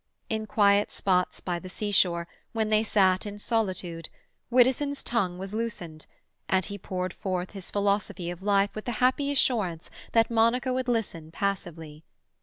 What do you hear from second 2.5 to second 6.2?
when they sat in solitude, Widdowson's tongue was loosened,